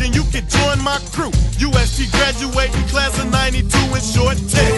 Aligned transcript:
then 0.00 0.14
you 0.14 0.24
can 0.24 0.48
join 0.48 0.82
my 0.82 0.98
crew. 1.12 1.30
UST 1.58 2.10
graduating 2.12 2.82
class 2.88 3.18
of 3.18 3.30
92 3.30 3.66
in 3.66 4.00
short 4.00 4.38
tech. 4.48 4.72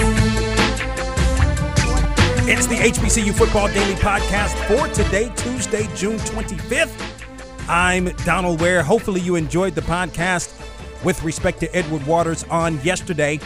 It's 2.44 2.66
the 2.66 2.74
HBCU 2.74 3.32
Football 3.32 3.68
Daily 3.68 3.94
Podcast 3.94 4.54
for 4.66 4.92
today, 4.92 5.32
Tuesday, 5.36 5.88
June 5.94 6.18
25th. 6.18 6.92
I'm 7.68 8.06
Donal 8.24 8.56
Ware. 8.56 8.82
Hopefully, 8.82 9.20
you 9.20 9.36
enjoyed 9.36 9.76
the 9.76 9.80
podcast 9.82 10.58
with 11.04 11.22
respect 11.22 11.60
to 11.60 11.74
Edward 11.74 12.04
Waters 12.04 12.42
on 12.50 12.80
yesterday. 12.82 13.38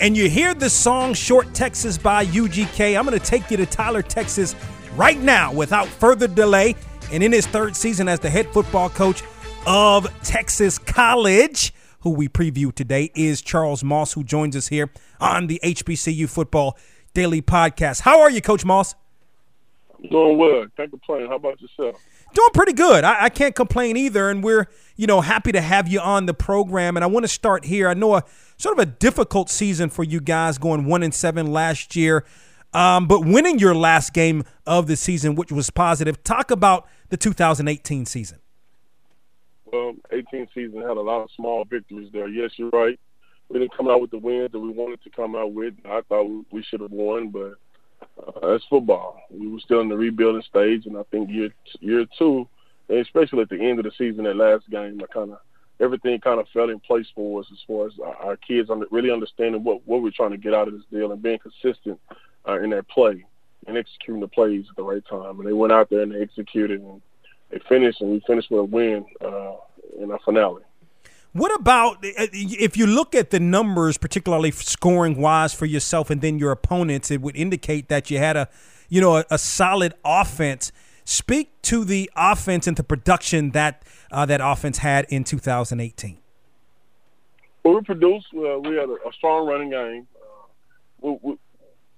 And 0.00 0.16
you 0.16 0.28
hear 0.28 0.54
the 0.54 0.68
song 0.68 1.14
Short 1.14 1.54
Texas 1.54 1.96
by 1.96 2.26
UGK. 2.26 2.98
I'm 2.98 3.06
going 3.06 3.16
to 3.18 3.24
take 3.24 3.48
you 3.48 3.56
to 3.58 3.66
Tyler, 3.66 4.02
Texas 4.02 4.56
right 4.96 5.18
now 5.18 5.52
without 5.52 5.86
further 5.86 6.26
delay. 6.26 6.74
And 7.12 7.22
in 7.22 7.30
his 7.30 7.46
third 7.46 7.76
season 7.76 8.08
as 8.08 8.18
the 8.18 8.28
head 8.28 8.48
football 8.52 8.90
coach 8.90 9.22
of 9.66 10.08
Texas 10.22 10.78
College, 10.78 11.72
who 12.00 12.10
we 12.10 12.28
preview 12.28 12.74
today, 12.74 13.10
is 13.14 13.40
Charles 13.40 13.84
Moss, 13.84 14.12
who 14.12 14.24
joins 14.24 14.56
us 14.56 14.68
here 14.68 14.90
on 15.20 15.46
the 15.46 15.60
HBCU 15.62 16.28
Football 16.28 16.76
Daily 17.14 17.42
Podcast. 17.42 18.00
How 18.00 18.20
are 18.20 18.30
you, 18.30 18.40
Coach 18.40 18.64
Moss? 18.64 18.94
Doing 20.10 20.36
well. 20.36 20.66
Can't 20.76 20.90
complain. 20.90 21.28
How 21.28 21.36
about 21.36 21.60
yourself? 21.60 22.02
Doing 22.34 22.50
pretty 22.54 22.72
good. 22.72 23.04
I, 23.04 23.24
I, 23.24 23.28
can't 23.28 23.54
complain 23.54 23.96
either, 23.96 24.30
and 24.30 24.42
we're 24.42 24.66
you 24.96 25.06
know 25.06 25.20
happy 25.20 25.52
to 25.52 25.60
have 25.60 25.86
you 25.86 26.00
on 26.00 26.26
the 26.26 26.34
program. 26.34 26.96
And 26.96 27.04
I 27.04 27.06
want 27.06 27.24
to 27.24 27.28
start 27.28 27.64
here. 27.66 27.88
I 27.88 27.94
know 27.94 28.16
a 28.16 28.24
sort 28.56 28.78
of 28.78 28.82
a 28.82 28.90
difficult 28.90 29.48
season 29.48 29.90
for 29.90 30.02
you 30.02 30.20
guys, 30.20 30.58
going 30.58 30.86
one 30.86 31.02
and 31.02 31.14
seven 31.14 31.52
last 31.52 31.94
year, 31.94 32.24
um, 32.74 33.06
but 33.06 33.24
winning 33.24 33.58
your 33.58 33.74
last 33.74 34.12
game 34.12 34.44
of 34.66 34.88
the 34.88 34.96
season, 34.96 35.36
which 35.36 35.52
was 35.52 35.70
positive. 35.70 36.24
Talk 36.24 36.50
about 36.50 36.88
the 37.10 37.16
2018 37.16 38.06
season. 38.06 38.41
Well, 39.72 39.94
18 40.12 40.48
season 40.54 40.82
had 40.82 40.96
a 40.96 41.00
lot 41.00 41.22
of 41.22 41.30
small 41.34 41.64
victories 41.64 42.10
there. 42.12 42.28
Yes, 42.28 42.52
you're 42.56 42.70
right 42.70 42.98
we 43.52 43.58
didn't 43.58 43.76
come 43.76 43.88
out 43.88 44.00
with 44.00 44.10
the 44.10 44.18
wins 44.18 44.50
that 44.52 44.58
we 44.58 44.70
wanted 44.70 45.02
to 45.02 45.10
come 45.10 45.36
out 45.36 45.52
with. 45.52 45.74
I 45.84 46.00
thought 46.08 46.46
we 46.50 46.62
should 46.62 46.80
have 46.80 46.90
won, 46.90 47.28
but 47.28 47.54
uh, 48.18 48.48
that's 48.48 48.64
football. 48.70 49.20
We 49.30 49.48
were 49.48 49.60
still 49.60 49.80
in 49.80 49.88
the 49.88 49.96
rebuilding 49.96 50.42
stage, 50.42 50.86
and 50.86 50.96
I 50.96 51.02
think 51.10 51.30
year 51.30 51.50
year 51.80 52.06
two, 52.18 52.48
especially 52.88 53.42
at 53.42 53.50
the 53.50 53.60
end 53.60 53.78
of 53.78 53.84
the 53.84 53.92
season, 53.98 54.24
that 54.24 54.36
last 54.36 54.68
game, 54.70 55.00
I 55.02 55.12
kind 55.12 55.32
of 55.32 55.38
everything 55.80 56.18
kind 56.20 56.40
of 56.40 56.46
fell 56.52 56.70
in 56.70 56.80
place 56.80 57.06
for 57.14 57.40
us 57.40 57.46
as 57.52 57.58
far 57.66 57.86
as 57.86 57.92
our, 58.02 58.16
our 58.16 58.36
kids 58.36 58.70
really 58.90 59.10
understanding 59.10 59.62
what 59.62 59.86
what 59.86 60.02
we're 60.02 60.10
trying 60.10 60.30
to 60.30 60.38
get 60.38 60.54
out 60.54 60.68
of 60.68 60.74
this 60.74 60.84
deal 60.90 61.12
and 61.12 61.22
being 61.22 61.38
consistent 61.38 62.00
uh, 62.48 62.60
in 62.60 62.70
their 62.70 62.82
play 62.82 63.24
and 63.66 63.76
executing 63.76 64.20
the 64.20 64.28
plays 64.28 64.64
at 64.70 64.76
the 64.76 64.82
right 64.82 65.04
time. 65.08 65.38
And 65.38 65.46
they 65.46 65.52
went 65.52 65.72
out 65.72 65.90
there 65.90 66.02
and 66.02 66.12
they 66.12 66.20
executed, 66.20 66.80
and 66.80 67.02
they 67.52 67.60
finished, 67.68 68.00
and 68.00 68.10
we 68.10 68.22
finished 68.26 68.50
with 68.50 68.60
a 68.60 68.64
win 68.64 69.04
uh, 69.20 69.52
in 70.00 70.10
our 70.10 70.18
finale. 70.24 70.62
What 71.32 71.54
about 71.54 71.96
uh, 71.98 72.28
if 72.32 72.76
you 72.76 72.86
look 72.86 73.14
at 73.14 73.30
the 73.30 73.40
numbers, 73.40 73.98
particularly 73.98 74.50
scoring 74.50 75.20
wise 75.20 75.54
for 75.54 75.66
yourself 75.66 76.10
and 76.10 76.20
then 76.20 76.38
your 76.38 76.50
opponents? 76.50 77.10
It 77.10 77.20
would 77.20 77.36
indicate 77.36 77.88
that 77.88 78.10
you 78.10 78.18
had 78.18 78.36
a, 78.36 78.48
you 78.88 79.00
know, 79.00 79.18
a, 79.18 79.24
a 79.30 79.38
solid 79.38 79.94
offense. 80.04 80.72
Speak 81.04 81.60
to 81.62 81.84
the 81.84 82.10
offense 82.16 82.66
and 82.66 82.76
the 82.76 82.84
production 82.84 83.50
that 83.50 83.82
uh, 84.10 84.26
that 84.26 84.40
offense 84.42 84.78
had 84.78 85.06
in 85.08 85.24
2018. 85.24 86.18
Well, 87.64 87.74
we 87.74 87.80
produced. 87.82 88.26
Uh, 88.34 88.58
we 88.58 88.76
had 88.76 88.88
a, 88.88 88.94
a, 89.08 89.12
strong 89.16 89.46
running 89.46 89.70
game. 89.70 90.06
Uh, 91.02 91.14
we, 91.22 91.38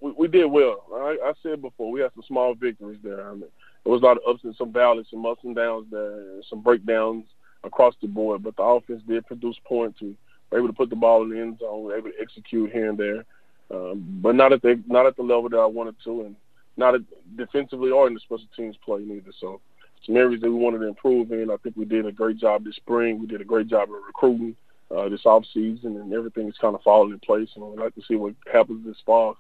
we, 0.01 0.11
we, 0.13 0.29
did 0.29 0.47
well. 0.47 0.85
I, 0.95 1.17
I, 1.25 1.33
said 1.43 1.63
before 1.63 1.91
we 1.91 2.01
had 2.01 2.13
some 2.15 2.23
small 2.27 2.55
victories 2.55 2.99
there. 3.03 3.29
I 3.29 3.33
mean, 3.35 3.49
there 3.85 3.93
was 3.93 4.03
a 4.03 4.05
lot 4.05 4.17
of 4.17 4.23
ups 4.27 4.45
and 4.45 4.57
some 4.57 4.73
valleys, 4.73 5.07
some 5.11 5.27
ups 5.27 5.45
and 5.45 5.55
downs 5.55 5.87
there, 5.91 6.43
some 6.49 6.63
breakdowns 6.63 7.27
across 7.63 7.95
the 8.01 8.09
board. 8.09 8.43
But 8.43 8.57
the 8.57 8.63
offense 8.63 9.03
did 9.07 9.27
produce 9.27 9.57
points. 9.65 10.01
We 10.01 10.17
were 10.51 10.59
able 10.59 10.69
to 10.69 10.75
put 10.75 10.91
the 10.91 10.97
ball 10.97 11.23
in 11.23 11.31
the 11.31 11.41
end 11.41 11.59
zone. 11.59 11.85
We 11.85 11.93
were 11.93 11.99
able 11.99 12.11
to 12.11 12.21
execute 12.21 12.73
here 12.73 12.89
and 12.89 12.99
there, 12.99 13.25
um, 13.71 14.21
but 14.23 14.35
not 14.35 14.53
at 14.53 14.63
the 14.63 14.83
not 14.87 15.07
at 15.07 15.17
the 15.17 15.23
level 15.23 15.51
that 15.51 15.59
I 15.59 15.67
wanted 15.67 15.97
to, 16.05 16.23
and 16.23 16.37
not 16.77 16.95
at, 16.95 17.03
defensively 17.37 17.91
or 17.91 18.07
in 18.07 18.15
the 18.15 18.21
special 18.21 18.47
teams 18.57 18.77
play 18.85 19.01
neither. 19.01 19.33
So 19.39 19.61
some 20.07 20.17
areas 20.17 20.41
that 20.41 20.51
we 20.51 20.57
wanted 20.57 20.79
to 20.79 20.89
improve 20.89 21.31
in. 21.33 21.51
I 21.51 21.57
think 21.59 21.77
we 21.77 21.85
did 21.85 22.07
a 22.07 22.13
great 22.13 22.39
job 22.39 22.65
this 22.65 22.77
spring. 22.77 23.21
We 23.21 23.27
did 23.27 23.43
a 23.43 23.45
great 23.45 23.69
job 23.69 23.91
of 23.91 23.97
recruiting 24.07 24.57
uh, 24.95 25.11
this 25.11 25.27
off 25.27 25.45
season, 25.53 25.97
and 25.97 26.13
everything 26.13 26.49
is 26.49 26.57
kind 26.59 26.75
of 26.75 26.83
falling 26.83 27.13
in 27.13 27.19
place. 27.21 27.51
And 27.55 27.65
we'd 27.65 27.81
like 27.81 27.95
to 27.97 28.03
see 28.09 28.17
what 28.17 28.35
happens 28.51 28.87
this 28.87 28.97
fall 29.05 29.37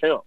camp 0.00 0.22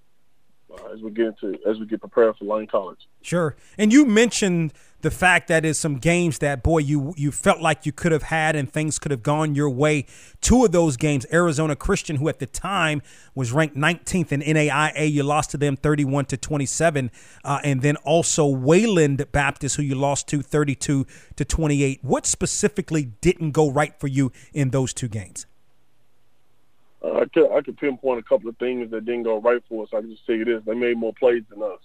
uh, 0.72 0.94
as 0.94 1.02
we 1.02 1.12
get 1.12 1.28
into 1.28 1.58
as 1.68 1.80
we 1.80 1.86
get 1.86 2.00
prepared 2.00 2.36
for 2.38 2.46
Lane 2.46 2.68
College. 2.68 3.08
Sure, 3.22 3.56
and 3.78 3.92
you 3.92 4.06
mentioned 4.06 4.74
the 5.02 5.12
fact 5.12 5.48
that 5.48 5.64
is 5.64 5.78
some 5.78 5.98
games 5.98 6.40
that 6.40 6.64
boy 6.64 6.80
you 6.80 7.14
you 7.18 7.32
felt 7.32 7.62
like 7.62 7.86
you 7.86 7.92
could 7.92 8.12
have 8.12 8.24
had 8.24 8.56
and 8.56 8.72
things 8.72 8.98
could 9.00 9.12
have 9.12 9.24
gone 9.24 9.56
your 9.56 9.70
way. 9.70 10.06
Two 10.42 10.66
of 10.66 10.72
those 10.72 10.98
games, 10.98 11.26
Arizona 11.32 11.76
Christian, 11.76 12.18
who 12.18 12.28
at 12.30 12.40
the 12.40 12.46
time 12.46 13.02
was 13.36 13.52
ranked 13.52 13.76
19th 13.76 14.32
in 14.32 14.42
NAIA, 14.42 15.12
you 15.12 15.24
lost 15.24 15.52
to 15.52 15.58
them 15.58 15.78
31 15.78 16.26
to 16.26 16.38
27, 16.38 17.12
uh, 17.44 17.60
and 17.64 17.82
then 17.82 17.96
also 17.98 18.46
Wayland 18.48 19.32
Baptist, 19.32 19.76
who 19.76 19.84
you 19.84 19.96
lost 19.96 20.28
to 20.30 20.42
32 20.42 21.06
to 21.36 21.46
28. 21.46 22.00
What 22.04 22.26
specifically 22.26 23.06
didn't 23.22 23.52
go 23.52 23.70
right 23.70 23.98
for 24.00 24.08
you 24.08 24.32
in 24.54 24.72
those 24.72 24.94
two 24.94 25.08
games? 25.08 25.46
I 27.16 27.26
could 27.26 27.52
I 27.52 27.62
could 27.62 27.78
pinpoint 27.78 28.20
a 28.20 28.24
couple 28.24 28.50
of 28.50 28.58
things 28.58 28.92
that 28.92 29.06
didn't 29.06 29.24
go 29.24 29.40
right 29.40 29.64
for 29.70 29.84
us. 29.84 29.90
I 29.94 30.02
can 30.02 30.12
just 30.12 30.26
tell 30.26 30.36
you 30.36 30.46
this: 30.46 30.64
they 30.66 30.74
made 30.74 30.98
more 30.98 31.14
plays 31.14 31.44
than 31.50 31.62
us. 31.62 31.80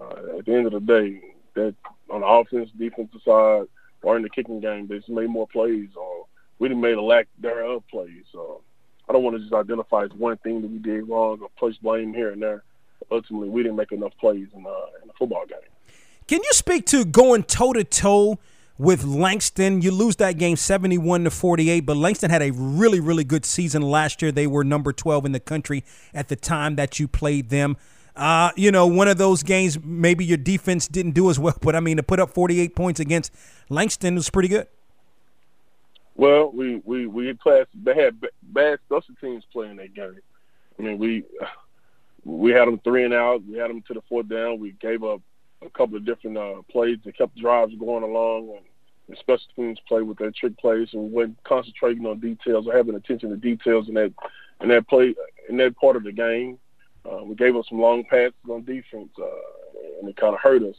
Uh, 0.00 0.38
at 0.38 0.46
the 0.46 0.54
end 0.54 0.66
of 0.66 0.72
the 0.72 0.80
day, 0.80 1.20
that 1.54 1.74
on 2.10 2.20
the 2.20 2.26
offense, 2.26 2.70
defensive 2.76 3.20
side, 3.24 3.66
or 4.02 4.16
in 4.16 4.22
the 4.22 4.30
kicking 4.30 4.60
game, 4.60 4.86
they 4.86 4.96
just 4.96 5.08
made 5.08 5.28
more 5.28 5.46
plays, 5.46 5.88
or 5.96 6.26
we 6.58 6.68
didn't 6.68 6.82
made 6.82 6.96
a 6.96 7.02
lack 7.02 7.28
thereof 7.38 7.82
plays. 7.90 8.24
So 8.32 8.62
I 9.08 9.12
don't 9.12 9.22
want 9.22 9.36
to 9.36 9.40
just 9.40 9.52
identify 9.52 10.04
as 10.04 10.12
one 10.12 10.36
thing 10.38 10.62
that 10.62 10.70
we 10.70 10.78
did 10.78 11.08
wrong 11.08 11.40
or 11.40 11.48
place 11.56 11.76
blame 11.76 12.12
here 12.14 12.30
and 12.30 12.42
there. 12.42 12.62
Ultimately, 13.10 13.48
we 13.48 13.62
didn't 13.62 13.76
make 13.76 13.92
enough 13.92 14.12
plays 14.18 14.48
in, 14.54 14.66
uh, 14.66 14.70
in 15.02 15.08
the 15.08 15.14
football 15.18 15.44
game. 15.46 15.58
Can 16.28 16.38
you 16.38 16.52
speak 16.52 16.86
to 16.86 17.04
going 17.04 17.42
toe 17.42 17.72
to 17.72 17.84
toe? 17.84 18.38
With 18.82 19.04
Langston. 19.04 19.80
You 19.80 19.92
lose 19.92 20.16
that 20.16 20.38
game 20.38 20.56
71 20.56 21.24
to 21.24 21.30
48, 21.30 21.80
but 21.80 21.96
Langston 21.96 22.30
had 22.30 22.42
a 22.42 22.50
really, 22.50 22.98
really 22.98 23.22
good 23.22 23.44
season 23.44 23.80
last 23.80 24.20
year. 24.20 24.32
They 24.32 24.48
were 24.48 24.64
number 24.64 24.92
12 24.92 25.24
in 25.24 25.32
the 25.32 25.40
country 25.40 25.84
at 26.12 26.28
the 26.28 26.34
time 26.34 26.74
that 26.76 26.98
you 26.98 27.06
played 27.06 27.48
them. 27.48 27.76
Uh, 28.16 28.50
you 28.56 28.72
know, 28.72 28.86
one 28.86 29.06
of 29.06 29.18
those 29.18 29.44
games, 29.44 29.78
maybe 29.82 30.24
your 30.24 30.36
defense 30.36 30.88
didn't 30.88 31.12
do 31.12 31.30
as 31.30 31.38
well, 31.38 31.56
but 31.62 31.76
I 31.76 31.80
mean, 31.80 31.96
to 31.96 32.02
put 32.02 32.18
up 32.18 32.34
48 32.34 32.74
points 32.74 32.98
against 32.98 33.32
Langston 33.70 34.16
was 34.16 34.28
pretty 34.28 34.48
good. 34.48 34.66
Well, 36.14 36.50
we 36.52 36.82
we 36.84 37.06
we 37.06 37.32
played. 37.32 37.66
They 37.72 37.94
had 37.94 38.20
bad 38.42 38.80
special 38.84 39.14
teams 39.18 39.44
playing 39.50 39.76
that 39.76 39.94
game. 39.94 40.18
I 40.78 40.82
mean, 40.82 40.98
we 40.98 41.24
we 42.24 42.50
had 42.50 42.68
them 42.68 42.78
three 42.80 43.04
and 43.04 43.14
out. 43.14 43.42
We 43.46 43.56
had 43.56 43.70
them 43.70 43.82
to 43.88 43.94
the 43.94 44.02
fourth 44.10 44.28
down. 44.28 44.60
We 44.60 44.72
gave 44.72 45.02
up 45.02 45.22
a 45.62 45.70
couple 45.70 45.96
of 45.96 46.04
different 46.04 46.36
uh, 46.36 46.60
plays 46.70 46.98
that 47.04 47.16
kept 47.16 47.34
drives 47.38 47.74
going 47.76 48.02
along, 48.02 48.50
and 48.50 48.66
special 49.14 49.46
teams 49.56 49.78
play 49.86 50.02
with 50.02 50.18
their 50.18 50.30
trick 50.30 50.56
plays, 50.58 50.88
and 50.92 51.12
when 51.12 51.36
concentrating 51.44 52.06
on 52.06 52.20
details 52.20 52.66
or 52.66 52.76
having 52.76 52.94
attention 52.94 53.30
to 53.30 53.36
details 53.36 53.88
in 53.88 53.94
that 53.94 54.12
in 54.60 54.68
that 54.68 54.88
play 54.88 55.14
in 55.48 55.56
that 55.58 55.76
part 55.76 55.96
of 55.96 56.04
the 56.04 56.12
game. 56.12 56.58
Uh, 57.04 57.24
we 57.24 57.34
gave 57.34 57.56
up 57.56 57.64
some 57.68 57.80
long 57.80 58.04
passes 58.04 58.34
on 58.48 58.64
defense, 58.64 59.10
uh, 59.20 59.26
and 59.98 60.08
it 60.08 60.16
kind 60.16 60.34
of 60.34 60.40
hurt 60.40 60.62
us. 60.62 60.76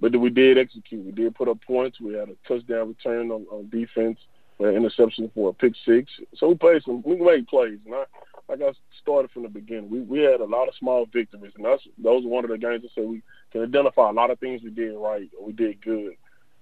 But 0.00 0.14
we 0.14 0.30
did 0.30 0.58
execute. 0.58 1.04
We 1.04 1.10
did 1.10 1.34
put 1.34 1.48
up 1.48 1.58
points. 1.66 2.00
We 2.00 2.14
had 2.14 2.28
a 2.28 2.36
touchdown 2.46 2.88
return 2.88 3.32
on, 3.32 3.46
on 3.50 3.68
defense, 3.68 4.18
an 4.60 4.76
interception 4.76 5.30
for 5.34 5.50
a 5.50 5.52
pick 5.52 5.72
six. 5.84 6.12
So 6.36 6.48
we 6.48 6.54
played 6.54 6.82
some. 6.84 7.02
We 7.04 7.16
made 7.16 7.48
plays, 7.48 7.78
and 7.84 7.94
I, 7.94 8.04
like 8.48 8.62
I 8.62 8.72
started 9.02 9.30
from 9.30 9.42
the 9.42 9.48
beginning, 9.48 9.90
we 9.90 10.00
we 10.00 10.20
had 10.20 10.40
a 10.40 10.44
lot 10.44 10.68
of 10.68 10.74
small 10.78 11.06
victories, 11.12 11.52
and 11.56 11.64
that's 11.64 11.82
those 11.98 12.24
are 12.24 12.28
one 12.28 12.44
of 12.44 12.50
the 12.50 12.58
games 12.58 12.82
that 12.82 12.90
said 12.94 13.04
we 13.04 13.22
can 13.50 13.62
identify 13.62 14.10
a 14.10 14.12
lot 14.12 14.30
of 14.30 14.38
things 14.38 14.62
we 14.62 14.70
did 14.70 14.94
right 14.96 15.28
or 15.38 15.46
we 15.46 15.52
did 15.52 15.82
good, 15.82 16.12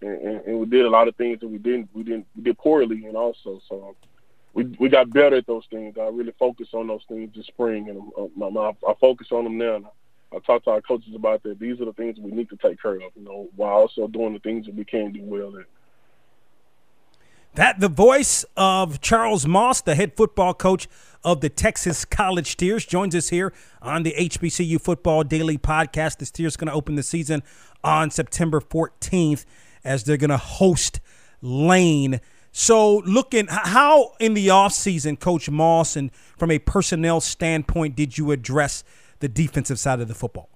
and, 0.06 0.41
and, 0.47 0.59
we 0.59 0.66
did 0.66 0.84
a 0.84 0.91
lot 0.91 1.09
of 1.09 1.16
things 1.16 1.41
that 1.41 1.48
we 1.48 1.59
didn't 1.59 1.88
we 1.92 2.03
didn't 2.03 2.26
we 2.37 2.42
did 2.42 2.59
poorly, 2.59 3.06
and 3.06 3.16
also 3.16 3.60
so 3.69 3.97
we 4.53 4.65
we 4.78 4.89
got 4.89 5.10
better 5.10 5.36
at 5.36 5.47
those 5.47 5.66
things. 5.71 5.97
I 5.98 6.06
really 6.09 6.34
focused 6.39 6.74
on 6.74 6.86
those 6.86 7.04
things 7.09 7.30
this 7.34 7.47
spring, 7.47 7.89
and 7.89 8.42
uh, 8.42 8.60
I, 8.60 8.71
I 8.91 8.95
focus 9.01 9.28
on 9.33 9.45
them 9.45 9.59
now. 9.59 9.92
I 10.34 10.39
talk 10.41 10.65
to 10.65 10.71
our 10.71 10.80
coaches 10.80 11.15
about 11.15 11.42
that. 11.45 11.59
These 11.59 11.80
are 11.80 11.84
the 11.84 11.92
things 11.92 12.18
we 12.18 12.33
need 12.33 12.48
to 12.51 12.56
take 12.56 12.80
care 12.80 12.97
of, 12.97 13.03
you 13.15 13.22
know, 13.22 13.48
while 13.54 13.74
also 13.74 14.09
doing 14.09 14.33
the 14.33 14.41
things 14.41 14.66
that 14.66 14.74
we 14.74 14.84
can 14.84 15.12
do 15.12 15.22
well 15.22 15.56
at. 15.59 15.66
That 17.54 17.78
the 17.78 17.89
voice 17.89 18.45
of 18.57 19.00
Charles 19.00 19.47
Moss, 19.47 19.80
the 19.80 19.95
head 19.95 20.16
football 20.16 20.54
coach 20.54 20.89
of 21.22 21.41
the 21.41 21.48
Texas 21.48 22.04
College 22.04 22.50
Steers, 22.50 22.84
joins 22.84 23.15
us 23.15 23.28
here 23.28 23.53
on 23.80 24.03
the 24.03 24.12
HBCU 24.18 24.80
Football 24.80 25.22
Daily 25.22 25.57
Podcast. 25.57 26.18
The 26.18 26.27
Steers 26.27 26.57
going 26.57 26.66
to 26.66 26.74
open 26.74 26.97
the 26.97 27.04
season 27.04 27.45
on 27.84 28.10
September 28.10 28.60
14th 28.60 29.45
as 29.84 30.04
they're 30.04 30.16
going 30.16 30.31
to 30.31 30.36
host 30.36 31.01
Lane. 31.42 32.21
So, 32.53 32.98
looking 32.98 33.47
how 33.48 34.13
in 34.21 34.34
the 34.34 34.48
offseason, 34.48 35.19
Coach 35.19 35.51
Moss, 35.51 35.97
and 35.97 36.13
from 36.39 36.51
a 36.51 36.59
personnel 36.59 37.21
standpoint, 37.21 37.97
did 37.97 38.16
you 38.16 38.31
address 38.31 38.84
the 39.19 39.28
defensive 39.28 39.78
side 39.78 40.01
of 40.01 40.09
the 40.09 40.15
football? 40.15 40.48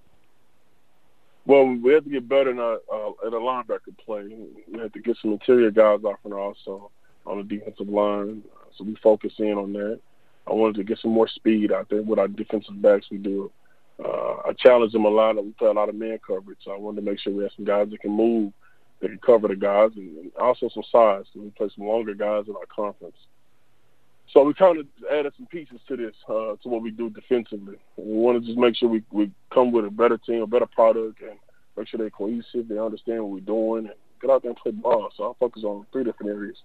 Well, 1.45 1.65
we 1.67 1.93
had 1.95 2.05
to 2.05 2.11
get 2.11 2.29
better 2.29 2.51
in 2.51 2.59
our, 2.59 2.75
uh, 2.93 3.27
at 3.27 3.33
a 3.33 3.39
linebacker 3.39 3.97
play. 4.05 4.29
We 4.71 4.79
had 4.79 4.93
to 4.93 5.01
get 5.01 5.17
some 5.23 5.33
interior 5.33 5.71
guys 5.71 6.05
off 6.05 6.19
and 6.25 6.35
also 6.35 6.91
on 7.27 7.39
the 7.39 7.45
defensive 7.45 7.89
line. 7.89 8.43
So 8.77 8.85
we 8.85 8.95
focus 8.97 9.33
in 9.39 9.55
on 9.55 9.73
that. 9.73 9.99
I 10.47 10.53
wanted 10.53 10.77
to 10.77 10.85
get 10.85 10.99
some 10.99 11.13
more 11.13 11.29
speed 11.29 11.73
out 11.73 11.89
there 11.89 12.03
with 12.03 12.19
our 12.19 12.29
defensive 12.29 12.81
backs. 12.81 13.07
We 13.11 13.19
do. 13.19 13.51
Uh, 14.03 14.37
I 14.47 14.53
challenged 14.59 14.95
them 14.95 15.05
a 15.05 15.09
lot. 15.09 15.43
We 15.43 15.53
play 15.53 15.69
a 15.69 15.73
lot 15.73 15.89
of 15.89 15.95
man 15.95 16.19
coverage, 16.25 16.59
so 16.65 16.73
I 16.73 16.79
wanted 16.79 17.01
to 17.01 17.11
make 17.11 17.19
sure 17.19 17.33
we 17.33 17.43
had 17.43 17.53
some 17.57 17.65
guys 17.65 17.91
that 17.91 18.01
can 18.01 18.13
move, 18.13 18.53
that 19.01 19.09
can 19.09 19.19
cover 19.19 19.49
the 19.49 19.57
guys, 19.57 19.91
and, 19.97 20.31
also 20.41 20.69
some 20.69 20.83
size. 20.91 21.25
We 21.35 21.51
play 21.51 21.71
some 21.75 21.87
longer 21.87 22.15
guys 22.15 22.45
in 22.49 22.55
our 22.57 22.67
conference. 22.67 23.17
So 24.33 24.43
we 24.43 24.53
kind 24.55 24.79
of 24.79 24.87
added 25.11 25.33
some 25.37 25.47
pieces 25.47 25.81
to 25.89 25.97
this, 25.97 26.15
uh, 26.29 26.57
to 26.63 26.69
what 26.69 26.83
we 26.83 26.91
do 26.91 27.09
defensively. 27.09 27.77
We 27.97 28.13
want 28.13 28.41
to 28.41 28.47
just 28.47 28.59
make 28.59 28.77
sure 28.77 28.89
we, 28.89 29.03
we 29.11 29.31
come 29.53 29.73
with 29.73 29.87
a 29.87 29.91
better 29.91 30.19
team, 30.19 30.43
a 30.43 30.47
better 30.47 30.67
product, 30.67 31.23
and 31.23 31.39
make 31.77 31.89
sure 31.89 31.99
they're 31.99 32.11
cohesive, 32.11 32.69
they 32.69 32.79
understand 32.79 33.23
what 33.23 33.33
we're 33.33 33.41
doing, 33.41 33.87
and 33.87 33.95
get 34.21 34.31
out 34.31 34.43
there 34.43 34.51
and 34.51 34.59
play 34.59 34.73
ball. 34.73 35.09
So 35.17 35.25
I'll 35.25 35.35
focus 35.35 35.65
on 35.65 35.87
three 35.93 36.05
different 36.05 36.33
areas. 36.33 36.57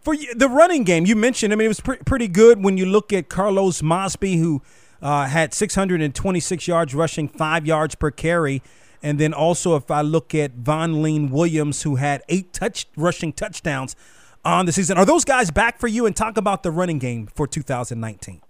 For 0.00 0.16
the 0.16 0.48
running 0.48 0.84
game, 0.84 1.06
you 1.06 1.16
mentioned, 1.16 1.52
I 1.52 1.56
mean, 1.56 1.66
it 1.66 1.68
was 1.68 1.80
pre- 1.80 1.98
pretty 1.98 2.28
good 2.28 2.62
when 2.62 2.76
you 2.76 2.86
look 2.86 3.12
at 3.12 3.28
Carlos 3.28 3.82
Mosby, 3.82 4.36
who 4.36 4.62
uh, 5.02 5.26
had 5.26 5.52
626 5.52 6.68
yards 6.68 6.94
rushing, 6.94 7.28
five 7.28 7.66
yards 7.66 7.94
per 7.94 8.10
carry. 8.10 8.62
And 9.02 9.18
then 9.18 9.32
also, 9.32 9.76
if 9.76 9.90
I 9.90 10.00
look 10.00 10.34
at 10.34 10.52
Von 10.54 11.02
Lean 11.02 11.30
Williams, 11.30 11.82
who 11.82 11.96
had 11.96 12.22
eight 12.28 12.52
touch 12.52 12.86
rushing 12.96 13.32
touchdowns 13.32 13.94
on 14.44 14.66
the 14.66 14.72
season. 14.72 14.98
Are 14.98 15.04
those 15.04 15.24
guys 15.24 15.50
back 15.50 15.78
for 15.78 15.88
you? 15.88 16.06
And 16.06 16.16
talk 16.16 16.36
about 16.36 16.62
the 16.62 16.70
running 16.70 16.98
game 16.98 17.28
for 17.34 17.46
2019. 17.46 18.40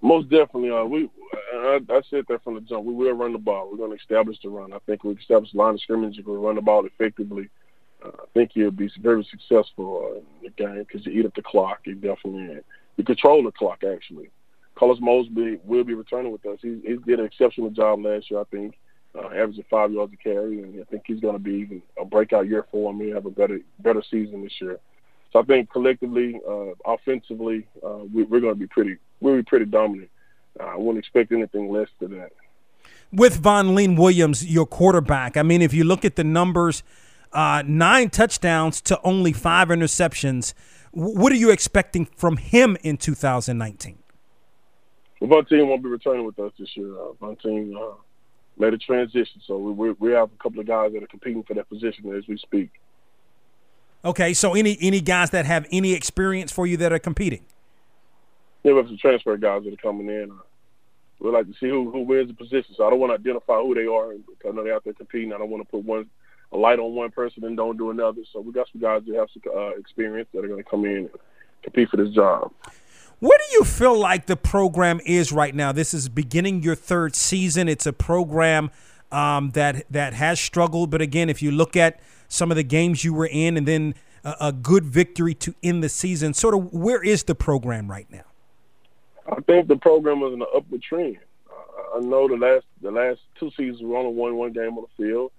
Most 0.00 0.28
definitely. 0.28 0.70
Uh, 0.70 0.84
we, 0.84 1.08
I, 1.54 1.80
I 1.88 2.00
said 2.10 2.24
that 2.28 2.42
from 2.42 2.54
the 2.54 2.60
jump. 2.60 2.84
We 2.84 2.92
will 2.92 3.12
run 3.12 3.32
the 3.32 3.38
ball. 3.38 3.68
We're 3.70 3.78
going 3.78 3.90
to 3.90 3.96
establish 3.96 4.38
the 4.42 4.48
run. 4.48 4.72
I 4.72 4.78
think 4.86 5.04
we 5.04 5.12
establish 5.14 5.54
line 5.54 5.74
of 5.74 5.80
scrimmage. 5.80 6.18
If 6.18 6.26
we 6.26 6.34
run 6.34 6.56
the 6.56 6.62
ball 6.62 6.84
effectively, 6.84 7.48
uh, 8.04 8.08
I 8.08 8.24
think 8.34 8.50
you'll 8.54 8.72
be 8.72 8.90
very 9.00 9.24
successful 9.30 10.12
uh, 10.12 10.18
in 10.18 10.24
the 10.42 10.50
game 10.50 10.84
because 10.86 11.06
you 11.06 11.12
eat 11.12 11.26
up 11.26 11.34
the 11.34 11.42
clock. 11.42 11.80
You 11.84 11.94
definitely 11.94 12.60
you 12.96 13.04
control 13.04 13.44
the 13.44 13.52
clock 13.52 13.84
actually. 13.84 14.30
Carlos 14.74 14.98
Mosby 15.00 15.58
will 15.64 15.84
be 15.84 15.94
returning 15.94 16.32
with 16.32 16.44
us. 16.46 16.58
He, 16.62 16.80
he 16.84 16.96
did 16.96 17.20
an 17.20 17.26
exceptional 17.26 17.70
job 17.70 18.02
last 18.04 18.30
year, 18.30 18.40
I 18.40 18.44
think, 18.44 18.74
uh, 19.16 19.26
averaging 19.26 19.64
five 19.70 19.92
yards 19.92 20.12
a 20.12 20.16
carry, 20.16 20.62
and 20.62 20.80
I 20.80 20.84
think 20.84 21.04
he's 21.06 21.20
going 21.20 21.34
to 21.34 21.38
be 21.38 21.54
even 21.54 21.82
a 21.98 22.04
breakout 22.04 22.48
year 22.48 22.66
for 22.70 22.90
him. 22.90 23.00
He 23.00 23.10
have 23.10 23.26
a 23.26 23.30
better 23.30 23.60
better 23.78 24.02
season 24.10 24.42
this 24.42 24.60
year. 24.60 24.78
So 25.32 25.40
I 25.40 25.42
think 25.44 25.70
collectively, 25.70 26.40
uh, 26.46 26.74
offensively, 26.84 27.66
uh, 27.84 28.00
we, 28.12 28.22
are 28.22 28.40
going 28.40 28.42
to 28.42 28.54
be 28.54 28.66
pretty, 28.66 28.98
we'll 29.20 29.36
be 29.36 29.42
pretty 29.42 29.64
dominant. 29.64 30.10
Uh, 30.60 30.64
I 30.64 30.76
wouldn't 30.76 30.98
expect 30.98 31.32
anything 31.32 31.70
less 31.70 31.88
than 32.00 32.18
that. 32.18 32.32
With 33.10 33.36
Von 33.36 33.74
Lean 33.74 33.96
Williams, 33.96 34.44
your 34.44 34.66
quarterback, 34.66 35.38
I 35.38 35.42
mean, 35.42 35.62
if 35.62 35.72
you 35.72 35.84
look 35.84 36.04
at 36.04 36.16
the 36.16 36.24
numbers, 36.24 36.82
uh, 37.32 37.62
nine 37.66 38.10
touchdowns 38.10 38.80
to 38.82 39.00
only 39.02 39.32
five 39.32 39.68
interceptions. 39.68 40.52
What 40.90 41.32
are 41.32 41.36
you 41.36 41.50
expecting 41.50 42.04
from 42.04 42.36
him 42.36 42.76
in 42.82 42.98
2019? 42.98 43.98
Well, 45.20 45.30
Von 45.30 45.46
team 45.46 45.68
won't 45.68 45.82
be 45.82 45.88
returning 45.88 46.26
with 46.26 46.38
us 46.38 46.52
this 46.58 46.76
year. 46.76 46.92
Uh, 46.98 47.12
Von 47.20 47.36
team 47.36 47.76
uh, 47.80 47.94
made 48.58 48.74
a 48.74 48.78
transition, 48.78 49.40
so 49.46 49.56
we, 49.58 49.72
we, 49.72 49.90
we 49.92 50.12
have 50.12 50.30
a 50.32 50.42
couple 50.42 50.60
of 50.60 50.66
guys 50.66 50.92
that 50.92 51.02
are 51.02 51.08
competing 51.08 51.42
for 51.42 51.54
that 51.54 51.68
position 51.68 52.14
as 52.14 52.26
we 52.28 52.36
speak. 52.36 52.70
Okay, 54.04 54.34
so 54.34 54.54
any 54.54 54.76
any 54.80 55.00
guys 55.00 55.30
that 55.30 55.46
have 55.46 55.66
any 55.70 55.92
experience 55.92 56.50
for 56.50 56.66
you 56.66 56.76
that 56.78 56.92
are 56.92 56.98
competing? 56.98 57.44
Yeah, 58.64 58.72
we 58.72 58.78
have 58.78 58.88
some 58.88 58.98
transfer 58.98 59.36
guys 59.36 59.62
that 59.64 59.72
are 59.72 59.76
coming 59.76 60.08
in. 60.08 60.30
Uh, 60.30 60.42
we 61.20 61.30
like 61.30 61.46
to 61.46 61.54
see 61.54 61.68
who 61.68 61.90
who 61.90 62.00
wins 62.00 62.28
the 62.28 62.34
position. 62.34 62.74
So 62.76 62.84
I 62.84 62.90
don't 62.90 62.98
want 62.98 63.10
to 63.10 63.14
identify 63.14 63.60
who 63.60 63.74
they 63.74 63.86
are 63.86 64.12
because 64.14 64.52
I 64.52 64.56
know 64.56 64.64
they're 64.64 64.74
out 64.74 64.84
there 64.84 64.92
competing. 64.92 65.32
I 65.32 65.38
don't 65.38 65.50
want 65.50 65.62
to 65.64 65.70
put 65.70 65.84
one 65.84 66.10
a 66.52 66.56
light 66.56 66.78
on 66.78 66.94
one 66.94 67.10
person 67.10 67.44
and 67.44 67.56
don't 67.56 67.78
do 67.78 67.90
another. 67.90 68.22
So 68.32 68.40
we 68.40 68.52
got 68.52 68.68
some 68.72 68.80
guys 68.80 69.02
that 69.06 69.16
have 69.16 69.28
some 69.32 69.42
uh, 69.56 69.70
experience 69.70 70.28
that 70.34 70.44
are 70.44 70.48
going 70.48 70.62
to 70.62 70.68
come 70.68 70.84
in 70.84 70.96
and 70.96 71.10
compete 71.62 71.88
for 71.88 71.96
this 71.96 72.10
job. 72.10 72.52
What 73.22 73.40
do 73.48 73.56
you 73.56 73.62
feel 73.62 73.96
like 73.96 74.26
the 74.26 74.36
program 74.36 75.00
is 75.06 75.30
right 75.30 75.54
now? 75.54 75.70
This 75.70 75.94
is 75.94 76.08
beginning 76.08 76.64
your 76.64 76.74
third 76.74 77.14
season. 77.14 77.68
It's 77.68 77.86
a 77.86 77.92
program 77.92 78.72
um, 79.12 79.50
that 79.50 79.84
that 79.92 80.12
has 80.12 80.40
struggled, 80.40 80.90
but 80.90 81.00
again, 81.00 81.30
if 81.30 81.40
you 81.40 81.52
look 81.52 81.76
at 81.76 82.00
some 82.26 82.50
of 82.50 82.56
the 82.56 82.64
games 82.64 83.04
you 83.04 83.14
were 83.14 83.28
in, 83.30 83.56
and 83.56 83.68
then 83.68 83.94
a, 84.24 84.34
a 84.40 84.52
good 84.52 84.84
victory 84.84 85.34
to 85.34 85.54
end 85.62 85.84
the 85.84 85.88
season. 85.88 86.34
Sort 86.34 86.52
of, 86.52 86.72
where 86.72 87.00
is 87.00 87.22
the 87.22 87.36
program 87.36 87.88
right 87.88 88.10
now? 88.10 88.24
I 89.30 89.40
think 89.42 89.68
the 89.68 89.76
program 89.76 90.24
is 90.24 90.32
in 90.32 90.42
an 90.42 90.48
upward 90.52 90.82
trend. 90.82 91.18
I 91.94 92.00
know 92.00 92.26
the 92.26 92.34
last 92.34 92.64
the 92.80 92.90
last 92.90 93.20
two 93.38 93.52
seasons 93.56 93.82
we 93.82 93.94
only 93.94 94.14
won 94.14 94.34
one 94.34 94.52
game 94.52 94.76
on 94.76 94.84
the 94.96 95.04
field, 95.04 95.30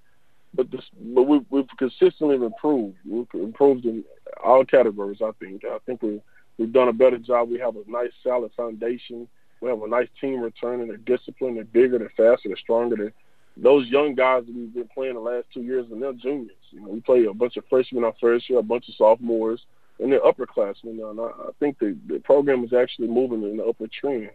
but 0.53 0.71
this, 0.71 0.85
but 1.01 1.23
we, 1.23 1.41
we've 1.49 1.67
consistently 1.77 2.37
improved. 2.37 2.95
We've 3.05 3.27
improved 3.33 3.83
in 3.83 4.05
all 4.41 4.63
categories. 4.63 5.21
I 5.21 5.31
think. 5.37 5.65
I 5.65 5.79
think 5.85 6.01
we 6.01 6.21
we've 6.57 6.71
done 6.71 6.87
a 6.87 6.93
better 6.93 7.17
job. 7.17 7.49
We 7.49 7.59
have 7.59 7.75
a 7.75 7.83
nice 7.87 8.11
solid 8.23 8.51
foundation. 8.55 9.27
We 9.61 9.69
have 9.69 9.81
a 9.81 9.87
nice 9.87 10.09
team 10.19 10.41
returning. 10.41 10.87
They're 10.87 10.97
disciplined. 10.97 11.57
They're 11.57 11.63
bigger. 11.63 11.97
They're 11.97 12.09
faster. 12.17 12.49
They're 12.49 12.57
stronger. 12.57 12.95
They're 12.95 13.13
those 13.55 13.87
young 13.87 14.15
guys 14.15 14.45
that 14.45 14.55
we've 14.55 14.73
been 14.73 14.89
playing 14.93 15.13
the 15.13 15.19
last 15.19 15.45
two 15.53 15.61
years, 15.61 15.85
and 15.91 16.01
they're 16.01 16.13
juniors. 16.13 16.57
You 16.71 16.81
know, 16.81 16.89
we 16.89 17.01
play 17.01 17.25
a 17.25 17.33
bunch 17.33 17.57
of 17.57 17.63
freshmen 17.69 18.03
our 18.03 18.13
first 18.19 18.49
year, 18.49 18.59
a 18.59 18.63
bunch 18.63 18.89
of 18.89 18.95
sophomores, 18.95 19.61
and 19.99 20.11
they're 20.11 20.21
upperclassmen. 20.21 21.09
And 21.09 21.19
I, 21.19 21.23
I 21.23 21.49
think 21.59 21.77
the, 21.79 21.95
the 22.07 22.19
program 22.19 22.63
is 22.63 22.73
actually 22.73 23.09
moving 23.09 23.43
in 23.43 23.57
the 23.57 23.65
upper 23.65 23.87
trend. 23.87 24.31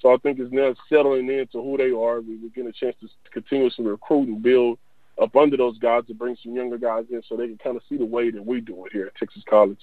So 0.00 0.12
I 0.12 0.18
think 0.18 0.38
it's 0.38 0.52
now 0.52 0.74
settling 0.88 1.28
into 1.28 1.62
who 1.62 1.76
they 1.76 1.90
are. 1.90 2.20
We, 2.20 2.36
we're 2.36 2.50
getting 2.50 2.68
a 2.68 2.72
chance 2.72 2.94
to 3.00 3.08
continuously 3.32 3.86
recruit 3.86 4.28
and 4.28 4.42
build 4.42 4.78
up 5.20 5.34
under 5.36 5.56
those 5.56 5.78
guys 5.78 6.04
to 6.06 6.14
bring 6.14 6.36
some 6.42 6.54
younger 6.54 6.78
guys 6.78 7.04
in 7.10 7.22
so 7.28 7.36
they 7.36 7.46
can 7.46 7.58
kind 7.58 7.76
of 7.76 7.82
see 7.88 7.96
the 7.96 8.04
way 8.04 8.30
that 8.30 8.44
we 8.44 8.60
do 8.60 8.84
it 8.86 8.92
here 8.92 9.06
at 9.06 9.14
Texas 9.16 9.42
College. 9.48 9.80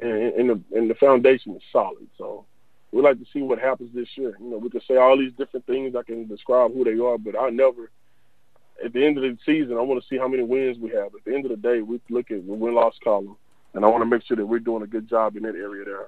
And, 0.00 0.10
and 0.10 0.50
the 0.50 0.60
and 0.76 0.90
the 0.90 0.94
foundation 0.94 1.54
is 1.56 1.62
solid. 1.72 2.08
So 2.18 2.44
we 2.92 3.02
like 3.02 3.18
to 3.18 3.26
see 3.32 3.42
what 3.42 3.58
happens 3.58 3.94
this 3.94 4.08
year. 4.16 4.36
You 4.40 4.50
know, 4.50 4.58
we 4.58 4.70
can 4.70 4.80
say 4.82 4.96
all 4.96 5.16
these 5.16 5.32
different 5.38 5.66
things. 5.66 5.94
I 5.94 6.02
can 6.02 6.26
describe 6.26 6.72
who 6.72 6.84
they 6.84 6.98
are, 6.98 7.18
but 7.18 7.38
I 7.38 7.50
never– 7.50 7.90
at 8.82 8.92
the 8.92 9.04
end 9.04 9.18
of 9.18 9.22
the 9.22 9.38
season, 9.44 9.76
I 9.76 9.80
want 9.80 10.02
to 10.02 10.08
see 10.08 10.18
how 10.18 10.28
many 10.28 10.42
wins 10.42 10.78
we 10.78 10.90
have. 10.90 11.06
At 11.06 11.24
the 11.24 11.34
end 11.34 11.44
of 11.44 11.50
the 11.50 11.56
day, 11.56 11.80
we 11.80 12.00
look 12.10 12.30
at 12.30 12.46
the 12.46 12.52
win 12.52 12.74
loss 12.74 12.94
column, 13.02 13.36
and 13.74 13.84
I 13.84 13.88
want 13.88 14.02
to 14.02 14.06
make 14.06 14.24
sure 14.24 14.36
that 14.36 14.46
we're 14.46 14.58
doing 14.58 14.82
a 14.82 14.86
good 14.86 15.08
job 15.08 15.36
in 15.36 15.42
that 15.44 15.54
area 15.54 15.84
there. 15.84 16.06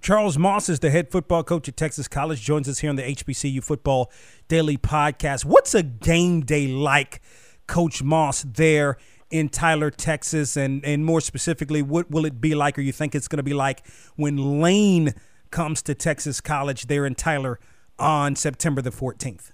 Charles 0.00 0.38
Moss 0.38 0.68
is 0.68 0.78
the 0.80 0.90
head 0.90 1.10
football 1.10 1.42
coach 1.42 1.68
at 1.68 1.76
Texas 1.76 2.06
College. 2.06 2.40
Joins 2.40 2.68
us 2.68 2.78
here 2.78 2.90
on 2.90 2.96
the 2.96 3.02
HBCU 3.02 3.62
Football 3.62 4.10
Daily 4.46 4.76
Podcast. 4.76 5.44
What's 5.44 5.74
a 5.74 5.82
game 5.82 6.42
day 6.42 6.68
like, 6.68 7.20
Coach 7.66 8.02
Moss, 8.02 8.42
there 8.42 8.96
in 9.30 9.48
Tyler, 9.48 9.90
Texas, 9.90 10.56
and 10.56 10.84
and 10.84 11.04
more 11.04 11.20
specifically, 11.20 11.82
what 11.82 12.10
will 12.10 12.24
it 12.24 12.40
be 12.40 12.54
like, 12.54 12.78
or 12.78 12.82
you 12.82 12.92
think 12.92 13.14
it's 13.14 13.28
going 13.28 13.38
to 13.38 13.42
be 13.42 13.54
like 13.54 13.86
when 14.16 14.60
Lane 14.60 15.14
comes 15.50 15.82
to 15.82 15.94
Texas 15.94 16.40
College 16.40 16.86
there 16.86 17.06
in 17.06 17.14
Tyler 17.14 17.58
on 17.98 18.36
September 18.36 18.82
the 18.82 18.90
14th? 18.90 19.52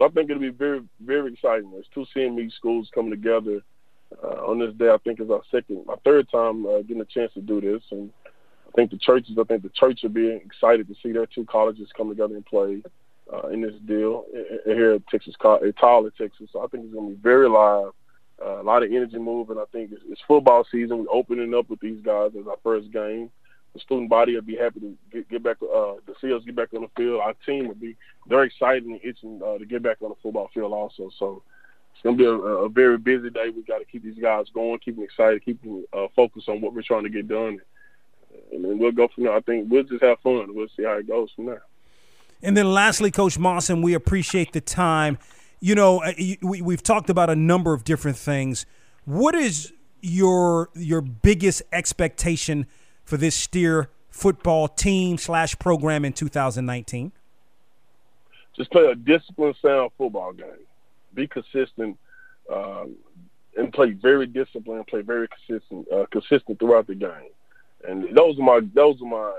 I 0.00 0.08
think 0.08 0.30
it'll 0.30 0.40
be 0.40 0.50
very, 0.50 0.82
very 1.00 1.32
exciting. 1.32 1.70
There's 1.70 1.88
two 1.94 2.06
CME 2.14 2.52
schools 2.52 2.90
coming 2.94 3.10
together 3.10 3.62
uh, 4.22 4.46
on 4.46 4.58
this 4.58 4.74
day. 4.74 4.90
I 4.90 4.98
think 4.98 5.20
it's 5.20 5.30
our 5.30 5.42
second, 5.50 5.86
my 5.86 5.96
third 6.04 6.28
time 6.30 6.66
uh, 6.66 6.82
getting 6.82 7.00
a 7.00 7.06
chance 7.06 7.32
to 7.34 7.40
do 7.40 7.60
this, 7.60 7.82
and 7.90 8.10
I 8.24 8.70
think 8.72 8.90
the 8.90 8.98
churches, 8.98 9.36
I 9.40 9.44
think 9.44 9.62
the 9.62 9.70
church 9.70 10.00
will 10.02 10.10
be 10.10 10.28
excited 10.28 10.88
to 10.88 10.94
see 11.02 11.12
their 11.12 11.26
two 11.26 11.46
colleges 11.46 11.88
come 11.96 12.10
together 12.10 12.34
and 12.34 12.44
play 12.44 12.82
uh, 13.32 13.48
in 13.48 13.62
this 13.62 13.74
deal 13.86 14.26
here 14.64 14.92
at 14.92 15.06
Texas, 15.08 15.34
at 15.42 15.76
Tyler, 15.78 16.12
Texas. 16.16 16.50
So 16.52 16.62
I 16.62 16.66
think 16.68 16.84
it's 16.84 16.94
going 16.94 17.10
to 17.10 17.14
be 17.16 17.22
very 17.22 17.48
live. 17.48 17.92
A 18.46 18.62
lot 18.62 18.82
of 18.82 18.92
energy 18.92 19.18
moving. 19.18 19.58
I 19.58 19.64
think 19.72 19.92
it's, 19.92 20.02
it's 20.08 20.20
football 20.26 20.64
season. 20.70 20.98
We're 20.98 21.10
opening 21.10 21.54
up 21.54 21.68
with 21.68 21.80
these 21.80 22.00
guys 22.00 22.32
as 22.38 22.46
our 22.46 22.58
first 22.62 22.90
game 22.92 23.30
the 23.76 23.82
student 23.82 24.08
body 24.08 24.34
will 24.34 24.42
be 24.42 24.56
happy 24.56 24.80
to 24.80 24.96
get, 25.12 25.28
get 25.28 25.42
back 25.42 25.58
uh, 25.62 25.94
to 26.06 26.14
see 26.20 26.32
us 26.32 26.42
get 26.44 26.56
back 26.56 26.72
on 26.74 26.82
the 26.82 26.90
field. 26.96 27.20
Our 27.20 27.34
team 27.44 27.68
will 27.68 27.74
be 27.74 27.96
very 28.26 28.46
excited 28.46 28.84
and 28.84 28.98
itching 29.04 29.40
uh, 29.44 29.58
to 29.58 29.66
get 29.66 29.82
back 29.82 29.98
on 30.00 30.10
the 30.10 30.14
football 30.22 30.50
field 30.52 30.72
also. 30.72 31.10
So 31.18 31.42
it's 31.92 32.02
going 32.02 32.16
to 32.16 32.22
be 32.22 32.26
a, 32.26 32.32
a, 32.32 32.68
very 32.68 32.96
busy 32.96 33.30
day. 33.30 33.50
We 33.50 33.62
got 33.62 33.78
to 33.78 33.84
keep 33.84 34.02
these 34.02 34.18
guys 34.18 34.46
going, 34.54 34.78
keep 34.78 34.96
them 34.96 35.04
excited, 35.04 35.44
keep 35.44 35.62
them 35.62 35.84
uh, 35.92 36.06
focused 36.16 36.48
on 36.48 36.60
what 36.60 36.74
we're 36.74 36.82
trying 36.82 37.04
to 37.04 37.10
get 37.10 37.28
done, 37.28 37.60
and 38.52 38.64
then 38.64 38.78
we'll 38.78 38.92
go 38.92 39.08
from 39.08 39.24
there. 39.24 39.34
I 39.34 39.40
think 39.40 39.70
we'll 39.70 39.84
just 39.84 40.02
have 40.02 40.20
fun. 40.20 40.54
We'll 40.54 40.68
see 40.76 40.84
how 40.84 40.94
it 40.94 41.06
goes 41.06 41.30
from 41.36 41.46
there. 41.46 41.62
And 42.42 42.56
then 42.56 42.72
lastly, 42.72 43.10
Coach 43.10 43.38
Mawson, 43.38 43.82
we 43.82 43.94
appreciate 43.94 44.52
the 44.52 44.60
time. 44.60 45.18
You 45.60 45.74
know, 45.74 46.02
uh, 46.02 46.12
we, 46.42 46.60
we've 46.62 46.82
talked 46.82 47.10
about 47.10 47.30
a 47.30 47.36
number 47.36 47.72
of 47.72 47.84
different 47.84 48.16
things. 48.16 48.66
What 49.04 49.34
is 49.34 49.72
your 50.00 50.70
your 50.74 51.00
biggest 51.00 51.62
expectation– 51.72 52.66
for 53.06 53.16
this 53.16 53.34
Steer 53.34 53.88
football 54.10 54.68
team 54.68 55.16
slash 55.16 55.58
program 55.58 56.04
in 56.04 56.12
2019? 56.12 57.12
Just 58.54 58.70
play 58.70 58.84
a 58.84 58.94
disciplined, 58.94 59.54
sound 59.64 59.90
football 59.96 60.32
game. 60.32 60.66
Be 61.14 61.26
consistent 61.26 61.98
um, 62.52 62.96
and 63.56 63.72
play 63.72 63.92
very 63.92 64.26
disciplined. 64.26 64.86
Play 64.88 65.02
very 65.02 65.28
consistent, 65.28 65.86
uh, 65.92 66.06
consistent 66.10 66.58
throughout 66.58 66.86
the 66.86 66.94
game. 66.94 67.30
And 67.86 68.14
those 68.16 68.38
are 68.38 68.42
my 68.42 68.60
those 68.74 69.00
are 69.00 69.08
my 69.08 69.32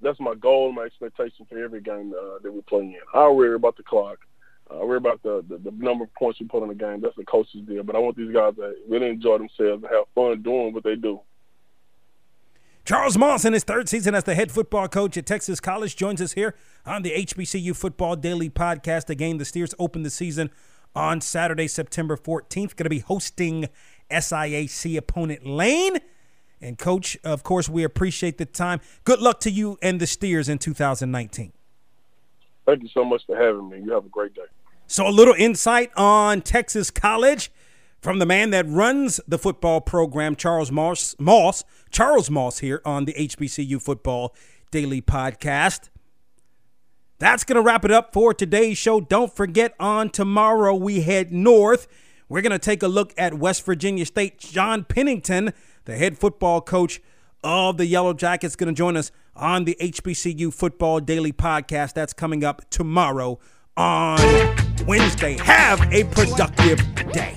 that's 0.00 0.20
my 0.20 0.34
goal, 0.34 0.66
and 0.66 0.76
my 0.76 0.82
expectation 0.82 1.46
for 1.48 1.62
every 1.62 1.80
game 1.80 2.14
uh, 2.16 2.38
that 2.42 2.52
we 2.52 2.60
play 2.62 2.80
in. 2.80 2.96
I 3.14 3.28
worry 3.28 3.54
about 3.54 3.76
the 3.76 3.82
clock. 3.82 4.18
I 4.80 4.84
worry 4.84 4.96
about 4.96 5.22
the, 5.22 5.44
the, 5.48 5.58
the 5.58 5.70
number 5.72 6.04
of 6.04 6.14
points 6.14 6.40
we 6.40 6.46
put 6.46 6.62
on 6.62 6.68
the 6.68 6.74
game. 6.74 7.00
That's 7.00 7.16
the 7.16 7.24
coach's 7.24 7.62
deal. 7.62 7.82
But 7.82 7.96
I 7.96 7.98
want 7.98 8.16
these 8.16 8.32
guys 8.32 8.54
to 8.56 8.74
really 8.88 9.08
enjoy 9.08 9.38
themselves 9.38 9.82
and 9.82 9.92
have 9.92 10.04
fun 10.14 10.42
doing 10.42 10.72
what 10.72 10.84
they 10.84 10.96
do. 10.96 11.20
Charles 12.84 13.16
Moss, 13.16 13.44
in 13.44 13.52
his 13.52 13.62
third 13.62 13.88
season 13.88 14.14
as 14.14 14.24
the 14.24 14.34
head 14.34 14.50
football 14.50 14.88
coach 14.88 15.16
at 15.16 15.24
Texas 15.24 15.60
College, 15.60 15.94
joins 15.94 16.20
us 16.20 16.32
here 16.32 16.56
on 16.84 17.02
the 17.02 17.12
HBCU 17.12 17.76
Football 17.76 18.16
Daily 18.16 18.50
Podcast. 18.50 19.08
Again, 19.08 19.38
the 19.38 19.44
Steers 19.44 19.72
open 19.78 20.02
the 20.02 20.10
season 20.10 20.50
on 20.94 21.20
Saturday, 21.20 21.68
September 21.68 22.16
14th. 22.16 22.74
Going 22.74 22.84
to 22.84 22.90
be 22.90 22.98
hosting 22.98 23.68
SIAC 24.10 24.96
opponent 24.96 25.46
Lane. 25.46 25.98
And, 26.60 26.76
Coach, 26.76 27.16
of 27.22 27.44
course, 27.44 27.68
we 27.68 27.84
appreciate 27.84 28.38
the 28.38 28.46
time. 28.46 28.80
Good 29.04 29.20
luck 29.20 29.38
to 29.40 29.50
you 29.50 29.78
and 29.80 30.00
the 30.00 30.06
Steers 30.06 30.48
in 30.48 30.58
2019. 30.58 31.52
Thank 32.66 32.82
you 32.82 32.88
so 32.88 33.04
much 33.04 33.22
for 33.26 33.36
having 33.36 33.68
me. 33.68 33.80
You 33.80 33.92
have 33.92 34.06
a 34.06 34.08
great 34.08 34.34
day. 34.34 34.42
So, 34.92 35.08
a 35.08 35.10
little 35.10 35.32
insight 35.32 35.90
on 35.96 36.42
Texas 36.42 36.90
College 36.90 37.50
from 38.02 38.18
the 38.18 38.26
man 38.26 38.50
that 38.50 38.68
runs 38.68 39.22
the 39.26 39.38
football 39.38 39.80
program, 39.80 40.36
Charles 40.36 40.70
Moss. 40.70 41.16
Moss 41.18 41.64
Charles 41.90 42.28
Moss 42.28 42.58
here 42.58 42.82
on 42.84 43.06
the 43.06 43.14
HBCU 43.14 43.80
Football 43.80 44.34
Daily 44.70 45.00
Podcast. 45.00 45.88
That's 47.18 47.42
going 47.42 47.56
to 47.56 47.62
wrap 47.62 47.86
it 47.86 47.90
up 47.90 48.12
for 48.12 48.34
today's 48.34 48.76
show. 48.76 49.00
Don't 49.00 49.34
forget, 49.34 49.72
on 49.80 50.10
tomorrow 50.10 50.74
we 50.74 51.00
head 51.00 51.32
north. 51.32 51.88
We're 52.28 52.42
going 52.42 52.50
to 52.52 52.58
take 52.58 52.82
a 52.82 52.88
look 52.88 53.14
at 53.16 53.32
West 53.32 53.64
Virginia 53.64 54.04
State. 54.04 54.40
John 54.40 54.84
Pennington, 54.84 55.54
the 55.86 55.96
head 55.96 56.18
football 56.18 56.60
coach 56.60 57.00
of 57.42 57.78
the 57.78 57.86
Yellow 57.86 58.12
Jackets, 58.12 58.56
going 58.56 58.68
to 58.68 58.76
join 58.76 58.98
us 58.98 59.10
on 59.34 59.64
the 59.64 59.74
HBCU 59.80 60.52
Football 60.52 61.00
Daily 61.00 61.32
Podcast. 61.32 61.94
That's 61.94 62.12
coming 62.12 62.44
up 62.44 62.68
tomorrow 62.68 63.38
on 63.76 64.18
Wednesday. 64.86 65.36
Have 65.38 65.80
a 65.92 66.04
productive 66.04 66.78
day. 67.12 67.34